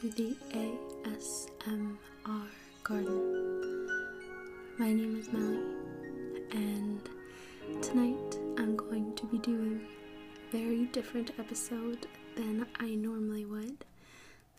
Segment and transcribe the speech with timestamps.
[0.00, 1.96] to the ASMR
[2.84, 3.88] Garden.
[4.78, 5.58] My name is Meli,
[6.52, 7.00] and
[7.82, 9.80] tonight I'm going to be doing
[10.36, 12.06] a very different episode
[12.36, 13.84] than I normally would.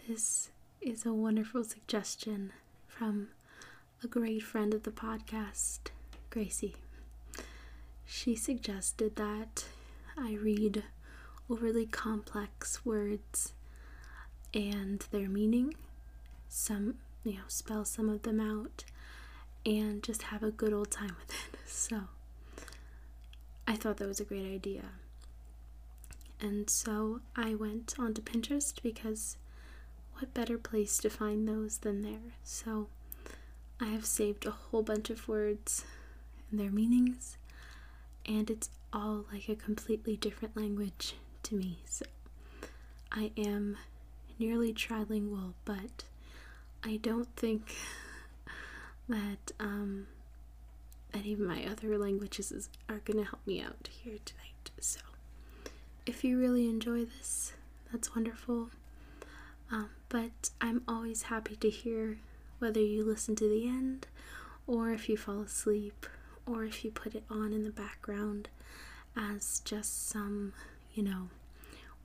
[0.10, 0.50] This
[0.82, 2.52] is a wonderful suggestion
[2.86, 3.30] from
[4.04, 5.92] a great friend of the podcast,
[6.32, 6.76] Gracie.
[8.06, 9.64] She suggested that
[10.18, 10.84] I read
[11.50, 13.54] overly complex words
[14.54, 15.74] and their meaning,
[16.48, 18.84] some, you know, spell some of them out,
[19.66, 21.60] and just have a good old time with it.
[21.70, 22.02] So
[23.68, 24.84] I thought that was a great idea.
[26.42, 29.38] And so I went onto Pinterest because
[30.14, 32.34] what better place to find those than there?
[32.44, 32.88] So
[33.80, 35.86] I have saved a whole bunch of words
[36.50, 37.38] and their meanings,
[38.26, 41.14] and it's all like a completely different language
[41.44, 41.80] to me.
[41.86, 42.06] So
[43.12, 43.78] I am
[44.40, 46.06] nearly trilingual, but
[46.84, 47.76] I don't think
[49.08, 50.08] that um,
[51.14, 54.72] any of my other languages is, are going to help me out here tonight.
[54.80, 55.02] So
[56.06, 57.54] if you really enjoy this,
[57.92, 58.70] that's wonderful.
[59.72, 62.18] Um, but I'm always happy to hear
[62.60, 64.08] whether you listen to the end
[64.68, 66.06] or if you fall asleep
[66.46, 68.50] or if you put it on in the background
[69.16, 70.54] as just some,
[70.94, 71.30] you know,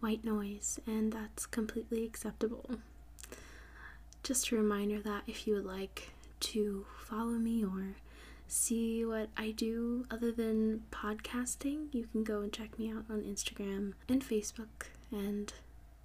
[0.04, 2.68] white noise, and that's completely acceptable.
[4.22, 7.96] Just a reminder that if you would like to follow me or
[8.46, 13.22] see what I do other than podcasting, you can go and check me out on
[13.22, 15.50] Instagram and Facebook and,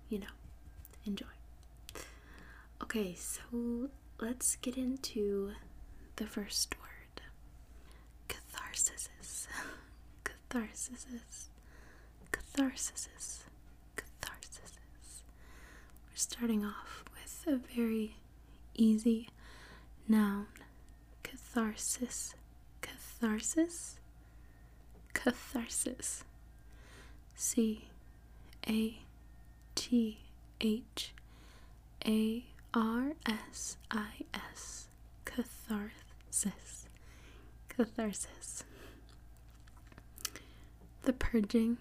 [0.07, 0.33] you know,
[1.05, 1.25] enjoy.
[2.81, 3.89] Okay, so
[4.21, 5.51] let's get into
[6.15, 7.21] the first word
[8.29, 9.09] catharsis.
[10.23, 11.49] Catharsis.
[12.31, 13.38] Catharsis.
[16.21, 18.17] Starting off with a very
[18.75, 19.29] easy
[20.05, 20.47] noun
[21.23, 22.35] catharsis.
[22.81, 23.99] Catharsis.
[25.13, 26.25] Catharsis.
[27.35, 27.85] C
[28.67, 28.97] A
[29.75, 30.19] T
[30.59, 31.13] H
[32.05, 32.43] A
[32.73, 34.89] R S I S.
[35.23, 36.89] Catharsis.
[37.69, 38.65] Catharsis.
[41.03, 41.77] The purging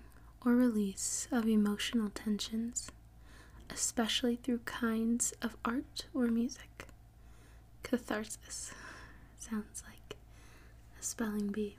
[0.46, 2.92] or release of emotional tensions,
[3.70, 6.86] especially through kinds of art or music.
[7.82, 8.72] Catharsis.
[9.38, 10.16] Sounds like
[10.98, 11.76] a spelling bee.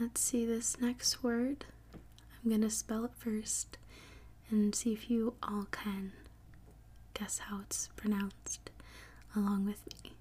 [0.00, 1.64] Let's see this next word.
[2.44, 3.78] I'm going to spell it first
[4.50, 6.12] and see if you all can
[7.14, 8.70] guess how it's pronounced
[9.34, 10.12] along with me.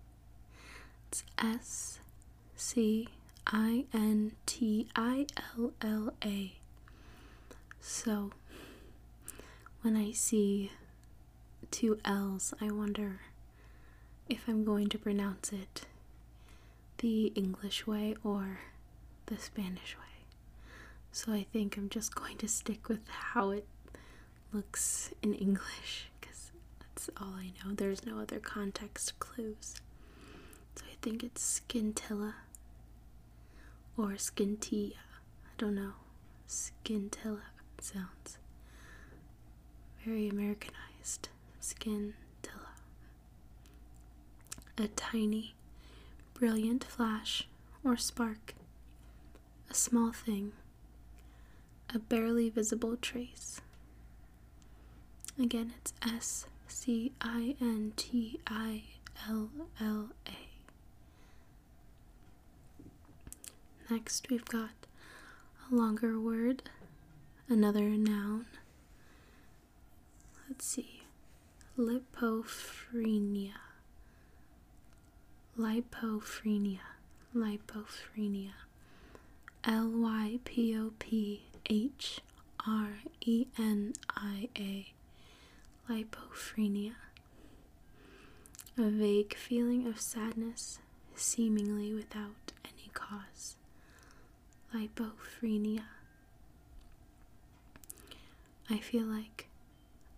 [1.10, 2.00] It's S
[2.56, 3.10] C
[3.46, 6.54] I N T I L L A.
[7.82, 8.32] So
[9.86, 10.72] when I see
[11.70, 13.20] two L's, I wonder
[14.28, 15.86] if I'm going to pronounce it
[16.98, 18.62] the English way or
[19.28, 20.26] the Spanish way.
[21.12, 23.68] So I think I'm just going to stick with how it
[24.52, 27.76] looks in English because that's all I know.
[27.76, 29.76] There's no other context clues.
[30.76, 32.34] So I think it's scintilla
[33.96, 34.94] or skintilla.
[35.46, 35.94] I don't know.
[36.50, 37.42] Skintilla
[37.80, 38.40] sounds
[40.06, 41.30] very Americanized.
[41.60, 42.76] skin Skintilla.
[44.78, 45.56] A tiny,
[46.36, 47.48] brilliant flash
[47.84, 48.54] or spark.
[49.70, 50.52] A small thing.
[51.94, 53.62] A barely visible trace.
[55.42, 58.84] Again, it's S C I N T I
[59.28, 59.50] L
[59.82, 60.38] L A.
[63.92, 64.72] Next, we've got
[65.72, 66.64] a longer word,
[67.50, 68.46] another noun.
[70.48, 71.02] Let's see.
[71.78, 73.54] Lypophrenia.
[75.58, 76.80] Lypophrenia.
[77.36, 78.52] Lypophrenia.
[79.64, 82.22] L Y P O P H
[82.68, 82.90] R
[83.22, 84.94] E N I A.
[85.90, 86.94] Lypophrenia.
[88.78, 90.80] A vague feeling of sadness,
[91.16, 93.56] seemingly without any cause.
[94.74, 95.84] Lypophrenia.
[98.70, 99.48] I feel like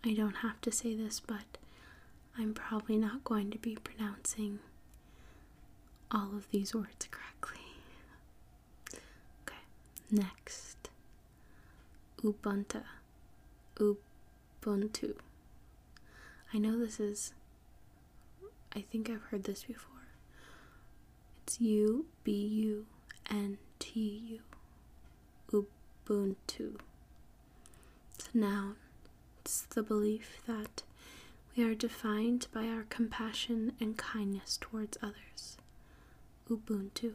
[0.04, 1.58] I don't have to say this, but
[2.38, 4.60] I'm probably not going to be pronouncing
[6.10, 7.60] all of these words correctly.
[9.42, 9.58] Okay,
[10.10, 10.88] next.
[12.22, 12.82] Ubuntu.
[13.76, 15.14] Ubuntu.
[16.54, 17.34] I know this is,
[18.74, 19.94] I think I've heard this before.
[21.46, 22.86] It's U B U
[23.30, 24.40] N T
[25.52, 25.66] U.
[26.08, 26.78] Ubuntu.
[28.14, 28.76] It's a noun.
[29.70, 30.82] The belief that
[31.56, 35.56] we are defined by our compassion and kindness towards others.
[36.50, 37.14] Ubuntu.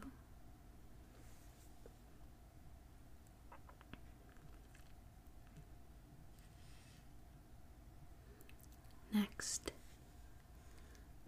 [9.12, 9.70] Next,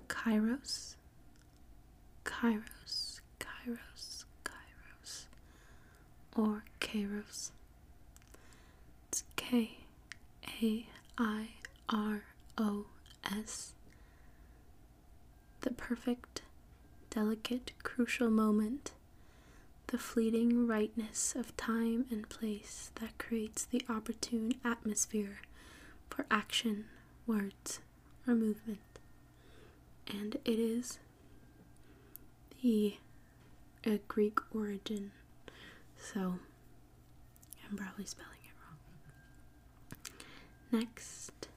[0.09, 0.97] Kairos,
[2.25, 5.26] Kairos, Kairos, Kairos,
[6.37, 7.50] or Kairos.
[9.09, 9.79] It's K
[10.62, 10.87] A
[11.19, 11.49] I
[11.89, 12.25] R
[12.59, 12.87] O
[13.25, 13.73] S.
[15.63, 16.43] The perfect,
[17.11, 18.93] delicate, crucial moment,
[19.89, 25.41] the fleeting rightness of time and place that creates the opportune atmosphere
[26.11, 26.85] for action,
[27.27, 27.81] words,
[28.27, 28.79] or movement.
[30.07, 30.99] And it is
[32.62, 32.97] the
[33.85, 35.12] a Greek origin,
[35.99, 36.39] so
[37.69, 38.36] I'm probably spelling.
[40.73, 41.49] Next,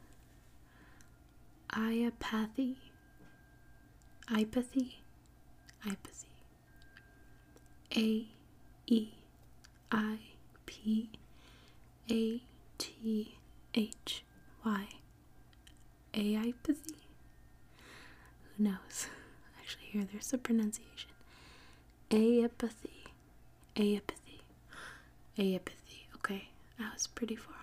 [1.71, 2.75] iapathy,
[4.29, 4.99] apathy,
[5.85, 6.27] apathy.
[7.95, 8.27] A
[8.87, 9.07] E
[9.91, 10.17] I
[10.65, 11.09] P
[12.11, 12.41] A
[12.77, 13.35] T
[13.73, 14.23] H
[14.65, 14.87] Y.
[16.13, 16.95] Apathy?
[18.57, 19.07] Who knows?
[19.59, 21.09] Actually, here there's a pronunciation.
[22.11, 23.05] Apathy.
[23.75, 24.41] Apathy.
[25.37, 26.07] Apathy.
[26.15, 27.55] Okay, I was pretty far.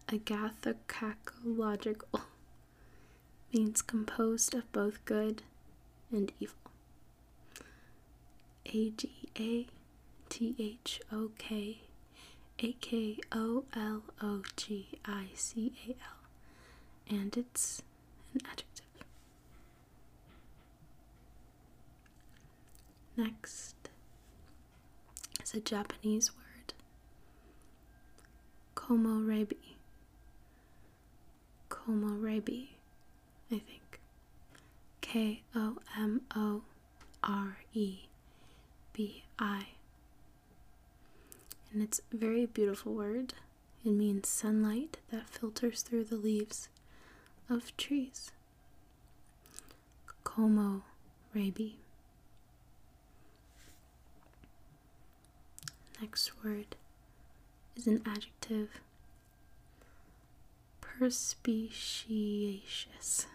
[0.10, 2.22] Agathocacological
[3.54, 5.44] means composed of both good
[6.12, 6.56] and evil.
[8.66, 9.10] A G
[9.40, 9.68] A
[10.32, 11.82] T H O K
[12.60, 17.18] A K O L O G I C A L.
[17.20, 17.82] And it's
[18.34, 18.86] an adjective.
[23.18, 23.76] Next
[25.44, 26.74] is a Japanese word,
[28.74, 29.58] komorebi.
[31.70, 32.68] Komorebi,
[33.52, 34.00] I think.
[35.02, 36.62] K O M O
[37.22, 38.06] R E
[38.94, 39.66] B I.
[41.74, 43.34] And it's a very beautiful word.
[43.86, 46.68] It means sunlight that filters through the leaves
[47.50, 48.32] of trees.
[50.24, 50.84] Como
[51.34, 51.78] Rabi.
[56.00, 56.76] Next word
[57.76, 58.70] is an adjective.
[60.82, 63.26] Perspicacious.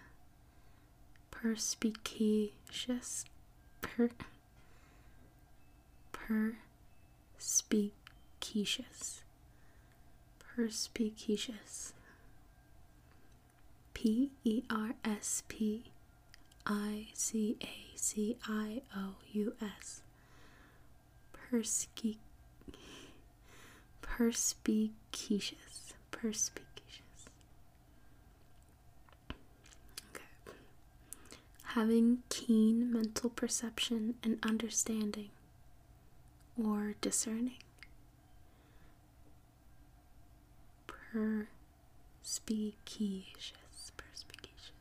[1.30, 3.24] Perspicacious.
[3.80, 4.10] Per.
[6.12, 7.95] Perspicacious.
[10.56, 11.92] Perspicacious.
[13.92, 15.82] P E R S P
[16.64, 20.00] I C A C I O U S.
[21.34, 22.16] Perspicacious.
[24.00, 25.92] Perspicacious.
[26.10, 27.26] Perspicacious.
[30.14, 30.24] Okay.
[31.74, 35.28] Having keen mental perception and understanding
[36.58, 37.58] or discerning.
[41.16, 43.54] Perspicacious.
[43.96, 44.72] Perspicacious.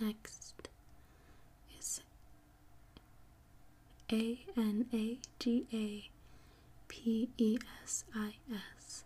[0.00, 0.68] Next
[1.76, 2.02] is
[4.12, 6.08] A N A G A
[6.86, 9.02] P E S I S.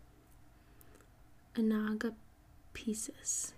[1.57, 3.55] Anagapesis.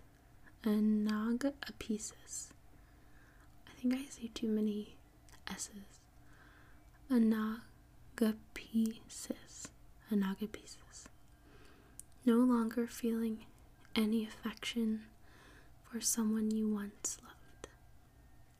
[0.65, 2.53] Anagapesis.
[3.67, 4.95] I think I say too many
[5.49, 5.99] S's.
[7.11, 9.71] anagapesis.
[10.13, 11.07] Anagapesis.
[12.25, 13.45] No longer feeling
[13.97, 15.03] any affection
[15.85, 17.69] for someone you once loved.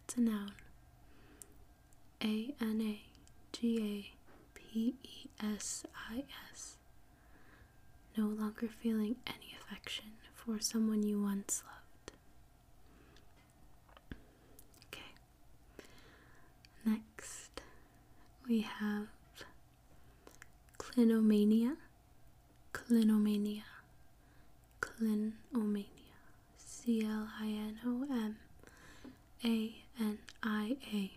[0.05, 0.53] It's a noun.
[2.23, 3.03] A N A
[3.53, 6.77] G A P E S I S.
[8.17, 12.13] No longer feeling any affection for someone you once loved.
[14.89, 15.13] Okay.
[16.85, 17.61] Next,
[18.49, 19.09] we have
[20.91, 21.77] clinomania.
[22.73, 23.63] Clinomania.
[24.81, 25.87] Clinomania.
[26.59, 28.37] C L I N O M
[29.45, 31.13] A N I A.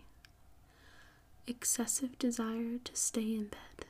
[1.46, 3.86] Excessive desire to stay in bed.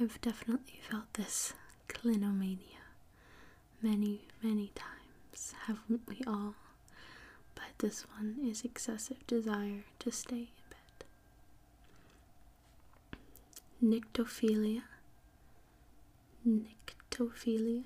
[0.00, 1.54] I've definitely felt this
[1.88, 2.82] clinomania
[3.82, 6.54] many, many times, haven't we all?
[7.54, 11.04] But this one is excessive desire to stay in bed.
[13.82, 14.82] Nyctophilia.
[16.46, 17.84] Nyctophilia.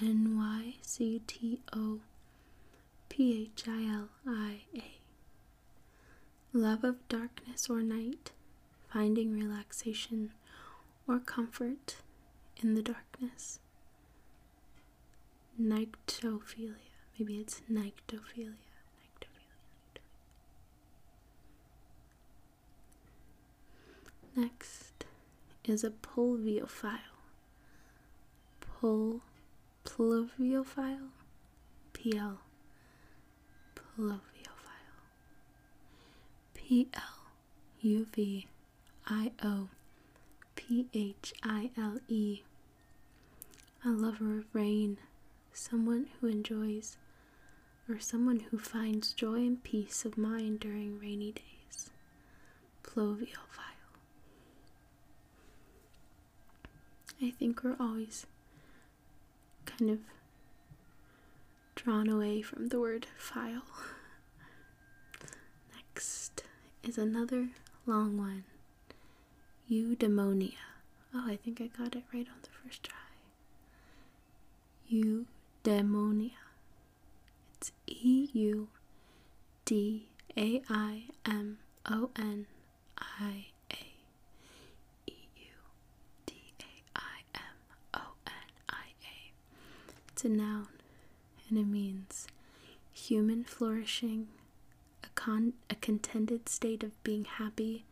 [0.00, 2.00] N Y C T O
[3.08, 4.98] P H I L I A.
[6.52, 8.30] Love of darkness or night,
[8.92, 10.32] finding relaxation
[11.08, 11.96] or comfort
[12.56, 13.58] in the darkness.
[15.60, 16.76] Nyctophilia.
[17.18, 18.54] Maybe it's nyctophilia.
[24.34, 25.04] Next
[25.64, 26.98] is a pulviophile.
[28.60, 29.20] Pul
[29.84, 31.10] pluviophile.
[31.92, 32.38] PL.
[33.74, 35.02] Pluviophile.
[36.54, 37.26] P L
[37.82, 38.46] U V
[39.06, 39.68] I O
[40.56, 42.40] P H I L E.
[43.84, 44.96] A lover of rain,
[45.52, 46.96] someone who enjoys
[47.88, 51.90] or someone who finds joy and peace of mind during rainy days.
[52.82, 53.71] Pluviophile.
[57.22, 58.26] I think we're always
[59.64, 59.98] kind of
[61.74, 63.62] drawn away from the word file.
[65.74, 66.42] Next
[66.82, 67.48] is another
[67.86, 68.44] long one
[69.70, 70.54] eudaimonia.
[71.14, 72.96] Oh, I think I got it right on the first try.
[74.90, 76.32] Eudaimonia.
[77.56, 78.68] It's E U
[79.64, 82.46] D A I M O N
[82.98, 83.86] I A.
[85.06, 85.58] E U
[86.26, 87.56] D A I M
[87.94, 88.32] O N
[88.68, 89.32] I A.
[90.24, 90.68] A noun
[91.48, 92.28] and it means
[92.92, 94.28] human flourishing,
[95.02, 97.84] a, con- a contented state of being happy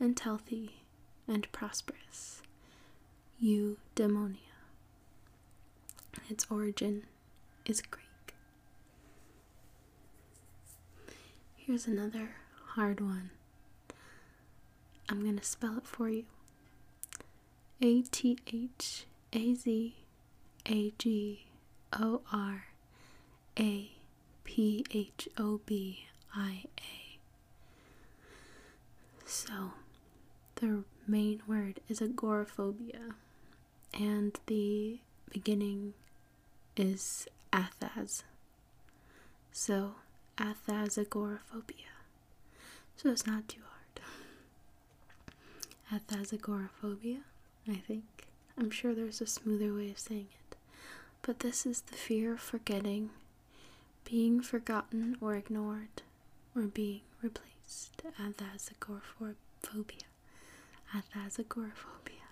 [0.00, 0.76] and healthy
[1.28, 2.40] and prosperous.
[3.42, 4.36] Eudaimonia.
[6.30, 7.02] Its origin
[7.66, 8.34] is Greek.
[11.56, 12.30] Here's another
[12.68, 13.30] hard one.
[15.10, 16.24] I'm going to spell it for you
[17.82, 19.04] A T H
[19.34, 19.94] A Z
[20.68, 21.45] A G
[21.98, 22.66] O R
[23.58, 23.90] A
[24.44, 27.18] P H O B I A.
[29.24, 29.72] So,
[30.56, 33.14] the main word is agoraphobia,
[33.92, 35.00] and the
[35.32, 35.94] beginning
[36.76, 38.22] is athas.
[39.52, 39.92] So,
[40.38, 41.92] athazagoraphobia.
[42.96, 43.60] So it's not too
[45.90, 46.02] hard.
[46.02, 47.18] Athazagoraphobia,
[47.68, 48.04] I think.
[48.58, 50.45] I'm sure there's a smoother way of saying it.
[51.26, 53.10] But this is the fear of forgetting,
[54.04, 56.02] being forgotten or ignored,
[56.54, 58.00] or being replaced.
[58.20, 60.06] Athazagoraphobia.
[60.94, 62.28] Athazagoraphobia.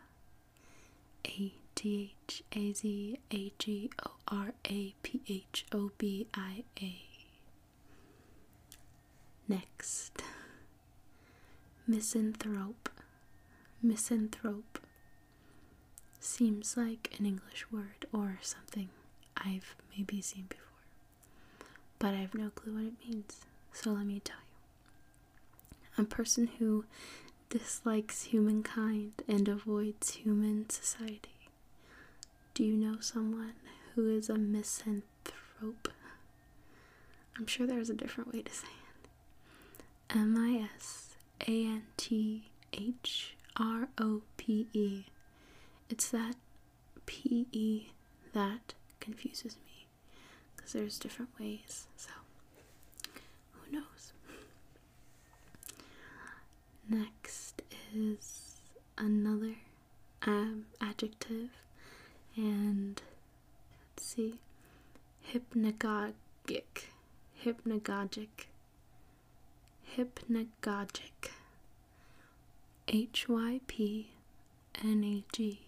[1.27, 6.63] A T H A Z A G O R A P H O B I
[6.81, 7.03] A.
[9.49, 10.23] Next,
[11.89, 12.89] misanthrope.
[13.83, 14.79] Misanthrope
[16.25, 18.89] seems like an English word or something
[19.37, 20.65] I've maybe seen before,
[21.99, 23.41] but I have no clue what it means,
[23.73, 24.37] so let me tell
[25.99, 26.05] you.
[26.05, 26.85] A person who
[27.51, 31.31] dislikes humankind and avoids human society.
[32.55, 33.55] Do you know someone
[33.95, 35.89] who is a misanthrope?
[37.37, 40.17] I'm sure there's a different way to say it.
[40.17, 41.17] M I S
[41.47, 45.05] A N T H R O P E.
[45.91, 46.37] It's that
[47.07, 47.89] P E
[48.33, 49.87] that confuses me
[50.57, 52.11] because there's different ways, so
[53.53, 54.13] who knows?
[56.89, 57.63] Next
[57.95, 58.57] is
[58.99, 59.57] another
[60.27, 61.51] um, adjective,
[62.37, 63.01] and
[63.95, 64.39] let's see,
[65.33, 66.15] hypnagogic,
[67.45, 68.47] hypnagogic,
[69.97, 71.31] hypnagogic,
[72.89, 74.09] H Y P
[74.83, 75.61] N A G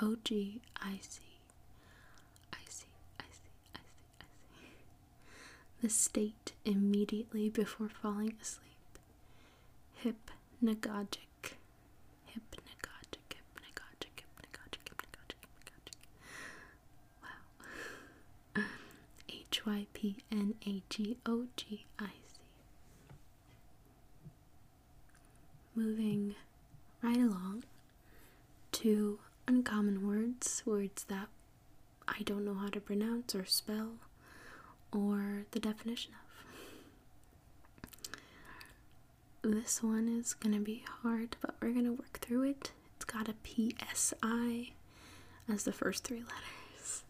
[0.00, 1.20] O G I C.
[2.52, 2.86] I see,
[3.18, 4.26] I see, I see, I
[4.60, 4.68] see.
[5.82, 8.62] The state immediately before falling asleep.
[10.04, 11.56] Hypnagogic.
[12.30, 15.98] Hypnagogic, hypnagogic, hypnagogic, hypnagogic, hypnagogic.
[17.22, 18.64] Wow.
[19.28, 22.40] H Y P N A G O G I C.
[25.74, 26.34] Moving
[27.02, 27.64] right along
[28.72, 31.28] to uncommon words, words that
[32.08, 33.94] I don't know how to pronounce or spell,
[34.92, 36.20] or the definition of.
[39.42, 42.72] This one is gonna be hard, but we're gonna work through it.
[42.96, 44.72] It's got a PSI
[45.48, 47.04] as the first three letters,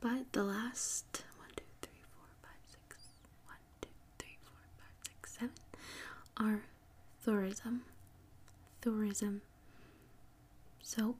[0.00, 2.96] but the last one, two, three, four, five, six,
[3.44, 3.88] one, two,
[4.18, 5.50] three, four, five, six, seven
[6.36, 6.62] are
[7.24, 7.82] tourism.
[8.80, 9.42] Tourism.
[10.82, 11.16] So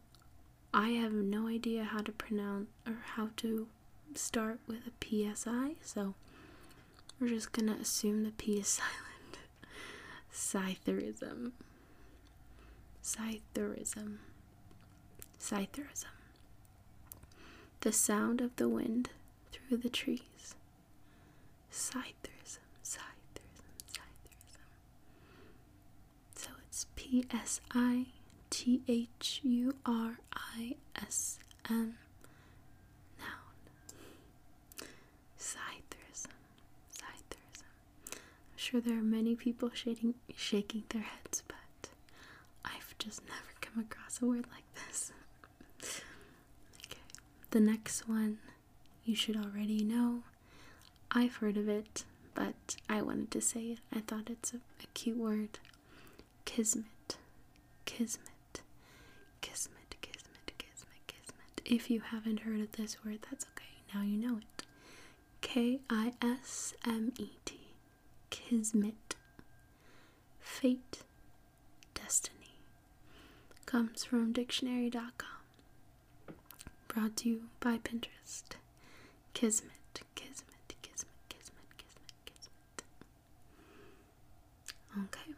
[0.76, 3.66] I have no idea how to pronounce or how to
[4.14, 4.92] start with a
[5.34, 6.12] PSI, so
[7.18, 9.38] we're just gonna assume the P is silent.
[10.30, 11.52] Psithurism.
[13.02, 14.16] Psithurism.
[15.40, 16.12] Psithurism.
[17.80, 19.08] The sound of the wind
[19.52, 20.54] through the trees.
[21.72, 22.58] Psithurism.
[22.84, 23.64] Psithurism.
[23.90, 24.66] Psithurism.
[26.34, 28.08] So it's P S I
[28.56, 31.98] T H U R I S M.
[33.18, 34.88] Noun.
[35.38, 36.32] Psithurism.
[36.90, 37.68] Psithurism.
[38.12, 41.90] I'm sure there are many people shaking, shaking their heads, but
[42.64, 45.12] I've just never come across a word like this.
[46.86, 47.00] okay.
[47.50, 48.38] The next one
[49.04, 50.22] you should already know.
[51.12, 53.78] I've heard of it, but I wanted to say it.
[53.94, 55.58] I thought it's a, a cute word.
[56.46, 57.18] Kismet.
[57.84, 58.30] Kismet.
[59.46, 59.94] Kismet.
[60.02, 60.52] Kismet.
[60.58, 61.06] Kismet.
[61.06, 61.60] Kismet.
[61.64, 63.74] If you haven't heard of this word, that's okay.
[63.94, 64.64] Now you know it.
[65.40, 67.58] K I S M E T.
[68.30, 69.14] Kismet.
[70.40, 71.02] Fate.
[71.94, 72.34] Destiny.
[73.66, 76.34] Comes from dictionary.com.
[76.88, 78.56] Brought to you by Pinterest.
[79.34, 79.72] Kismet.
[80.14, 80.74] Kismet.
[80.82, 81.08] Kismet.
[81.28, 81.78] Kismet.
[81.78, 82.26] Kismet.
[82.26, 82.82] Kismet.
[85.04, 85.32] Okay.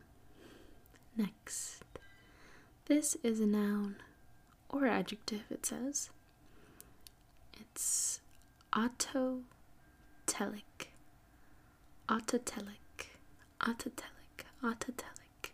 [1.16, 1.82] Next.
[2.88, 3.96] This is a noun
[4.70, 6.08] or adjective, it says.
[7.60, 8.20] It's
[8.72, 9.42] autotelic.
[12.08, 13.10] Autotelic.
[13.60, 14.46] Autotelic.
[14.64, 15.50] Autotelic.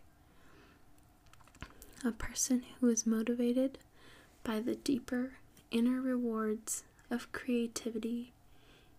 [2.05, 3.79] A person who is motivated
[4.45, 5.33] by the deeper
[5.71, 8.31] inner rewards of creativity,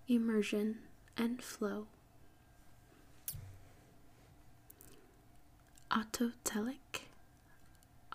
[0.08, 0.76] immersion,
[1.16, 1.86] and flow.
[5.90, 6.85] Autotelic.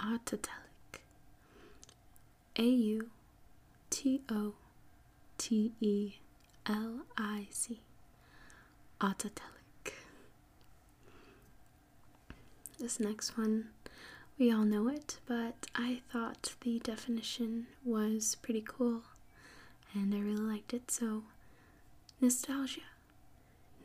[0.02, 1.02] Autotelic.
[2.58, 3.10] A U
[3.90, 4.54] T O
[5.38, 6.14] T E
[6.66, 7.80] L I C.
[9.00, 9.94] Autotelic.
[12.80, 13.70] This next one,
[14.40, 19.04] we all know it, but I thought the definition was pretty cool
[19.94, 21.24] and I really liked it, so
[22.20, 22.82] nostalgia.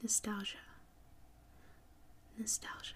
[0.02, 0.58] Nostalgia.
[2.38, 2.94] Nostalgia.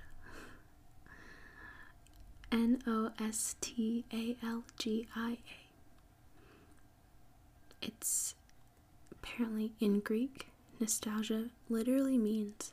[2.53, 5.37] N O S T A L G I A.
[7.87, 8.35] It's
[9.13, 12.73] apparently in Greek, nostalgia literally means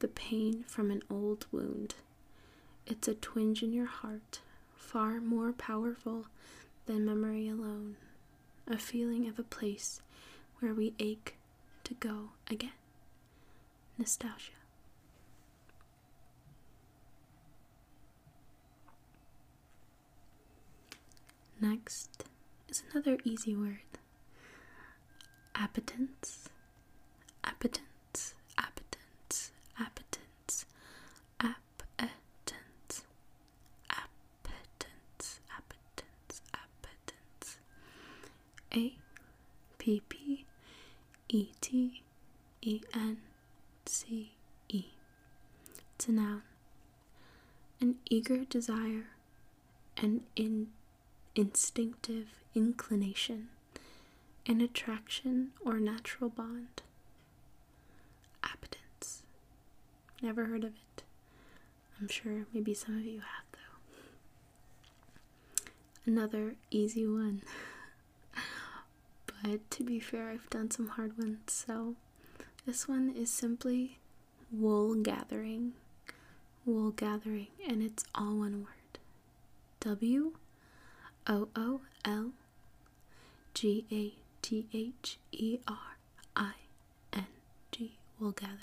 [0.00, 1.94] the pain from an old wound.
[2.86, 4.40] It's a twinge in your heart,
[4.76, 6.26] far more powerful
[6.86, 7.96] than memory alone,
[8.66, 10.00] a feeling of a place
[10.60, 11.36] where we ache
[11.84, 12.72] to go again.
[13.98, 14.63] Nostalgia.
[21.64, 22.24] Next
[22.68, 23.78] is another easy word.
[25.54, 26.50] Appetence,
[27.42, 30.66] appetence, appetence, appetence,
[31.40, 33.04] appetence,
[33.88, 37.56] appetence, appetence, appetence.
[38.74, 38.96] A
[39.78, 40.44] P P
[41.30, 42.02] E T
[42.60, 43.16] E N
[43.86, 44.32] C
[44.68, 44.84] E.
[45.96, 46.42] It's a noun.
[47.80, 49.06] An eager desire,
[49.96, 50.68] an in
[51.34, 53.48] instinctive inclination,
[54.46, 56.82] an attraction or natural bond.
[58.42, 59.22] Appetence.
[60.22, 61.02] Never heard of it.
[62.00, 63.58] I'm sure maybe some of you have, though.
[66.06, 67.42] Another easy one.
[69.26, 71.94] but to be fair, I've done some hard ones, so
[72.66, 73.98] this one is simply
[74.52, 75.72] wool gathering.
[76.66, 78.98] Wool gathering, and it's all one word.
[79.80, 80.32] W
[81.26, 82.32] O O L
[83.54, 85.96] G A T H E R
[86.36, 86.52] I
[87.12, 87.26] N
[87.72, 88.58] G, wool gathering.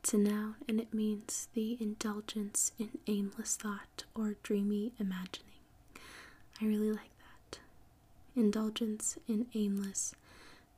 [0.00, 5.60] It's a noun and it means the indulgence in aimless thought or dreamy imagining.
[6.60, 7.58] I really like that.
[8.36, 10.14] Indulgence in aimless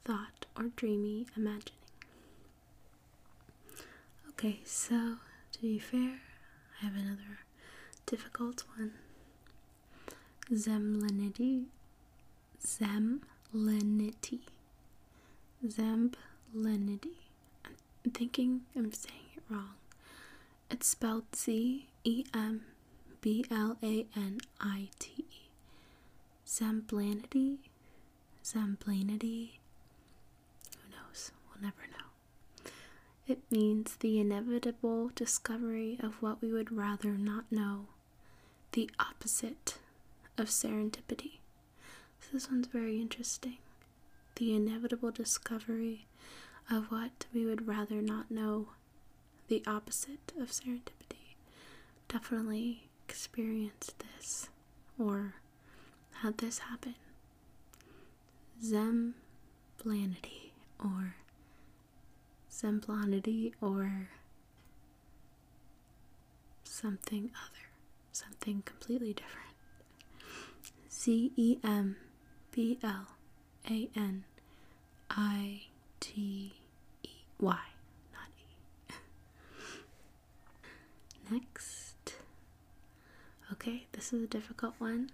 [0.04, 1.72] thought or dreamy imagining.
[4.30, 5.16] Okay, so
[5.52, 6.20] to be fair,
[6.80, 7.40] I have another
[8.04, 8.92] difficult one.
[10.52, 11.64] Zemlinity.
[12.64, 14.40] Zemlinity.
[15.66, 17.16] Zemblinity.
[17.64, 19.74] I'm thinking I'm saying it wrong.
[20.70, 22.62] It's spelled Z E M
[23.20, 25.48] B L A N I T E.
[26.46, 27.58] Zemblanity?
[28.44, 29.58] Zemblanity?
[30.76, 31.32] Who knows?
[31.48, 32.70] We'll never know.
[33.26, 37.86] It means the inevitable discovery of what we would rather not know,
[38.72, 39.78] the opposite
[40.38, 41.38] of serendipity.
[42.20, 43.58] So this one's very interesting.
[44.36, 46.06] The inevitable discovery
[46.70, 48.68] of what we would rather not know,
[49.48, 51.36] the opposite of serendipity.
[52.08, 54.48] Definitely experienced this
[54.98, 55.34] or
[56.22, 56.94] had this happen.
[58.62, 60.50] Zemblanity
[60.82, 61.14] or
[62.50, 64.08] Zemblanity or
[66.64, 67.68] something other,
[68.12, 69.45] something completely different.
[71.06, 71.94] Z E M
[72.50, 73.06] B L
[73.70, 74.24] A N
[75.08, 75.60] I
[76.00, 76.52] T
[77.04, 77.58] E Y,
[78.12, 78.92] not E.
[81.30, 82.14] Next.
[83.52, 85.10] Okay, this is a difficult one.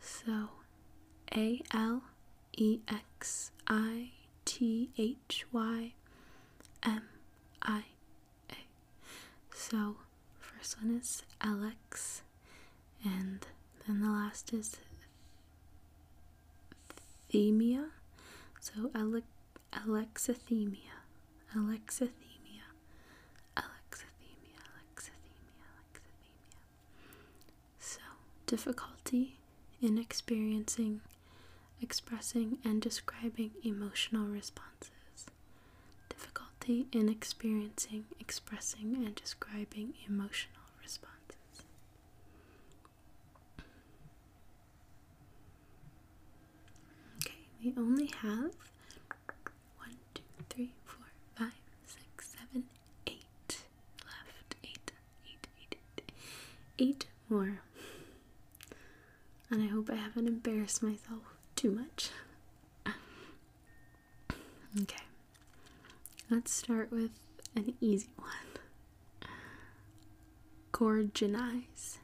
[0.00, 0.48] So,
[1.36, 2.04] A L
[2.56, 4.12] E X I
[4.46, 5.92] T H Y
[6.82, 7.02] M
[7.60, 7.82] I
[8.48, 8.54] A.
[9.54, 9.96] So,
[10.40, 12.22] first one is Alex,
[13.04, 13.46] and
[13.86, 14.76] then the last is
[17.32, 17.86] Themia.
[18.60, 19.26] So, Alex
[19.72, 21.00] alexithymia,
[21.56, 22.66] alexithymia,
[23.56, 26.62] alexithymia, alexithymia, alexithymia.
[27.80, 28.00] So,
[28.46, 29.36] difficulty
[29.80, 31.00] in experiencing,
[31.80, 34.90] expressing, and describing emotional responses.
[36.08, 41.64] Difficulty in experiencing, expressing, and describing emotional responses.
[47.24, 48.50] Okay, we only have
[49.78, 51.52] one, two, three, four, five,
[51.86, 52.64] six, seven,
[53.06, 53.62] eight
[54.04, 54.56] left.
[54.64, 54.92] Eight,
[55.26, 56.12] eight, eight, eight,
[56.78, 57.60] eight more.
[59.50, 61.22] And I hope I haven't embarrassed myself
[61.56, 62.10] too much.
[64.80, 65.04] Okay,
[66.30, 67.10] let's start with
[67.54, 68.30] an easy one.
[70.72, 71.98] Gorgonize,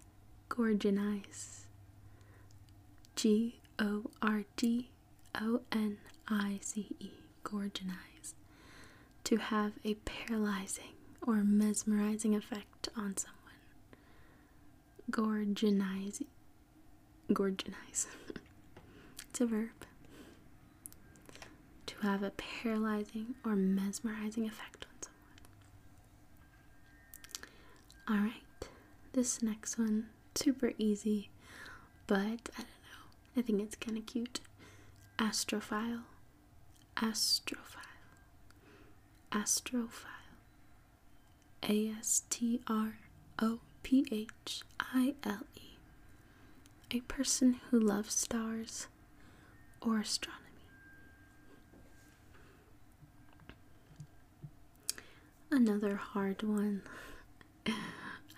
[0.50, 1.60] gorgonize.
[3.16, 4.90] G O R G
[5.34, 7.10] O N I Z E,
[7.44, 8.34] gorgonize.
[9.24, 10.94] To have a paralyzing
[11.26, 13.36] or mesmerizing effect on someone.
[15.10, 16.22] Gorgonize.
[17.30, 18.06] Gorgonize.
[19.30, 19.68] it's a verb.
[21.86, 25.10] To have a paralyzing or mesmerizing effect on
[28.06, 28.20] someone.
[28.22, 28.68] Alright,
[29.12, 31.30] this next one, super easy,
[32.06, 33.36] but I don't know.
[33.36, 34.40] I think it's kind of cute.
[35.18, 36.02] Astrophile.
[36.96, 37.98] Astrophile.
[39.32, 40.04] Astrophile.
[41.68, 42.98] A S T R
[43.40, 45.76] O P H I L E.
[46.92, 48.86] A person who loves stars
[49.80, 50.44] or astronomy.
[55.50, 56.82] Another hard one.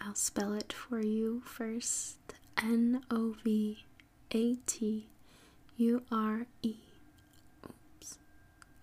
[0.00, 2.16] I'll spell it for you first
[2.56, 3.84] N O V
[4.32, 5.09] A T
[5.80, 6.74] U R E.
[7.64, 8.18] Oops.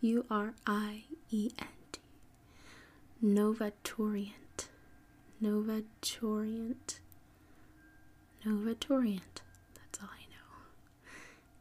[0.01, 1.99] U R I E N T.
[3.23, 4.69] Novaturient.
[5.39, 6.99] Novaturient.
[8.43, 9.41] Novaturient.
[9.75, 10.57] That's all I know.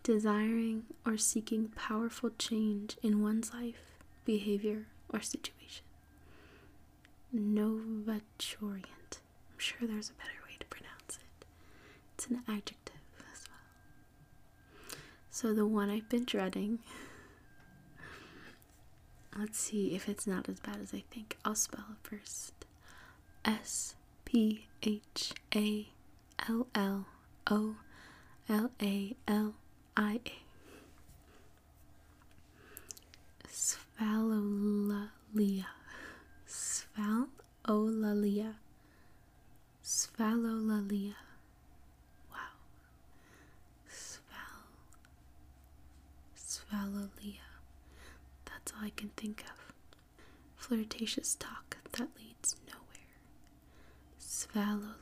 [0.02, 5.84] Desiring or seeking powerful change in one's life, behavior, or situation.
[7.34, 9.20] Novaturient.
[9.50, 11.44] I'm sure there's a better way to pronounce it.
[12.14, 12.85] It's an adjective.
[15.36, 16.78] So, the one I've been dreading.
[19.38, 21.36] Let's see if it's not as bad as I think.
[21.44, 22.54] I'll spell it first
[23.44, 25.88] S P H A
[26.48, 27.04] L L
[27.50, 27.76] O
[28.48, 29.52] L A L
[29.94, 30.32] I A.
[33.46, 35.66] Sphallolalia.
[36.48, 38.54] Sphallolalia.
[39.84, 41.14] Sphallolalia.
[48.86, 49.72] I can think of.
[50.56, 53.18] Flirtatious talk that leads nowhere.
[54.20, 54.94] Svalolia.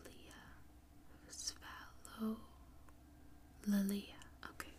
[3.68, 4.20] Svalolia.
[4.50, 4.72] Okay.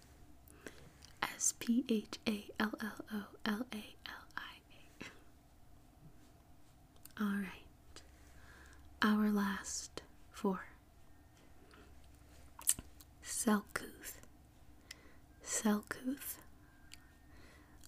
[1.21, 4.59] S P H A L L O L A L I
[7.19, 7.23] A.
[7.23, 8.01] Alright.
[9.01, 10.65] Our last four.
[13.23, 14.19] Selcouth.
[15.43, 16.39] Selcouth.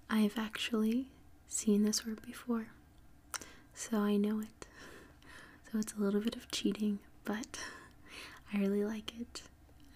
[0.10, 1.08] I've actually
[1.48, 2.68] seen this word before,
[3.74, 4.48] so I know it.
[5.72, 7.60] So it's a little bit of cheating, but
[8.54, 9.42] I really like it.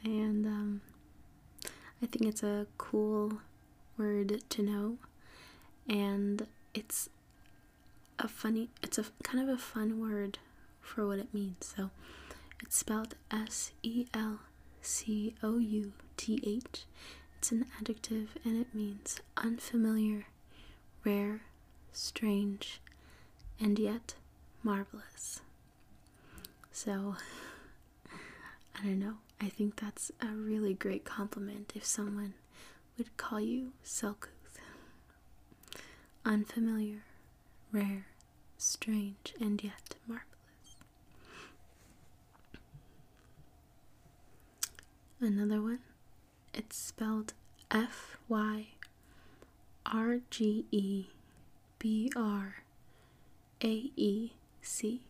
[0.04, 0.82] And um,
[2.04, 3.39] I think it's a cool
[3.97, 4.97] word to know.
[5.88, 7.08] And it's
[8.19, 10.39] a funny, it's a kind of a fun word
[10.82, 11.74] for what it means.
[11.78, 11.89] So
[12.62, 14.39] it's spelled S E L
[14.82, 16.86] C O U T H.
[17.41, 20.27] It's an adjective and it means unfamiliar,
[21.04, 21.41] rare,
[21.91, 22.80] strange,
[23.60, 24.13] and yet
[24.62, 25.41] marvelous.
[26.71, 27.15] So,
[28.75, 29.15] I don't know.
[29.41, 32.36] I think that's a really great compliment if someone
[32.99, 34.27] would call you Selcouth.
[36.23, 36.99] Unfamiliar,
[37.71, 38.06] rare,
[38.60, 40.27] strange, and yet marvelous.
[45.19, 45.80] Another one,
[46.62, 47.34] it's spelled
[47.71, 48.67] F Y
[49.84, 51.06] R G E
[51.80, 52.58] B R
[53.63, 54.30] A E
[54.62, 55.02] C.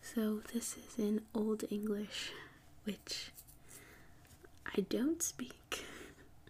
[0.00, 2.30] So this is in Old English,
[2.84, 3.32] which
[4.76, 5.84] I don't speak,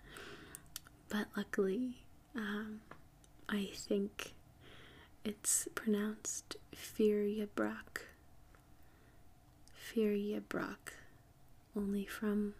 [1.08, 1.94] but luckily,
[2.36, 2.80] um,
[3.48, 4.34] I think
[5.24, 8.02] it's pronounced Firiabrak.
[9.74, 10.92] Firiabrak,
[11.74, 12.52] only from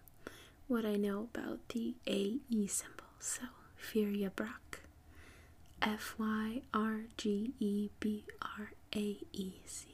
[0.73, 3.05] what I know about the AE symbol.
[3.21, 3.43] So,
[3.79, 4.81] Firiabrak.
[5.83, 9.89] F Y R G E B R A E C.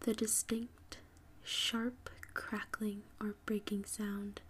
[0.00, 0.96] The distinct,
[1.44, 4.40] sharp crackling or breaking sound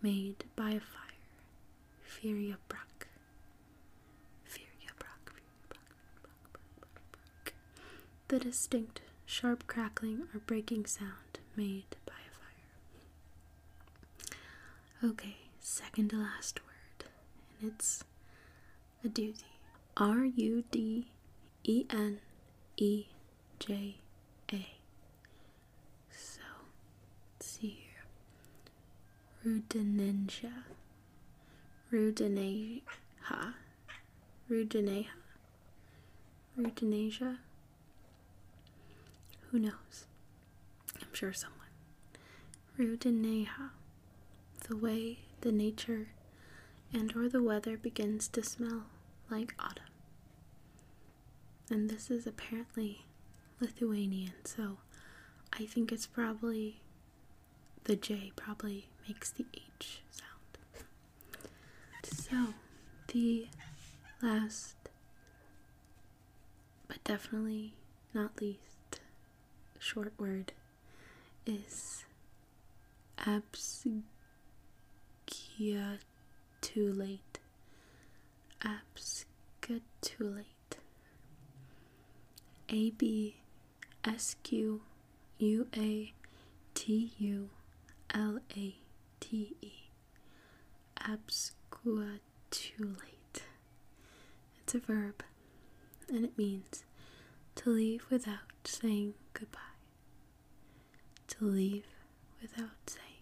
[0.00, 1.20] made by a fire.
[2.08, 3.08] Firiabrak.
[4.48, 5.24] Firiabrak.
[5.68, 7.52] Firiabrak.
[8.28, 12.25] The distinct, sharp crackling or breaking sound made by.
[15.04, 17.10] Okay, second to last word,
[17.60, 18.02] and it's
[19.04, 19.42] a doozy.
[19.96, 21.08] R U D
[21.64, 22.18] E N
[22.78, 23.04] E
[23.58, 23.96] J
[24.52, 24.66] A.
[26.10, 26.40] So,
[27.34, 28.06] let's see here.
[29.44, 30.64] Rudeneja.
[31.92, 33.54] Rudeneha.
[34.50, 35.06] Rudeneha.
[36.58, 37.36] Rudeneja.
[39.50, 40.06] Who knows?
[41.02, 41.68] I'm sure someone.
[42.78, 43.70] Rudeneha.
[44.68, 46.08] The way the nature
[46.92, 48.84] and or the weather begins to smell
[49.30, 49.84] like autumn.
[51.70, 53.04] And this is apparently
[53.60, 54.78] Lithuanian, so
[55.52, 56.80] I think it's probably
[57.84, 60.84] the J probably makes the H sound.
[62.04, 62.54] So,
[63.08, 63.48] the
[64.22, 64.74] last,
[66.88, 67.74] but definitely
[68.14, 69.00] not least,
[69.78, 70.52] short word
[71.46, 72.04] is
[75.58, 77.18] absgiatulate.
[78.62, 80.44] Abscatulate.
[82.68, 83.36] A B
[84.04, 84.82] S Q
[85.38, 86.12] U A
[86.74, 87.50] T U
[88.12, 88.74] L A
[89.20, 89.72] T E.
[91.00, 92.20] Absquatulate.
[94.60, 95.22] It's a verb
[96.08, 96.84] and it means
[97.56, 99.60] to leave without saying goodbye.
[101.28, 101.86] To leave
[102.40, 103.15] without saying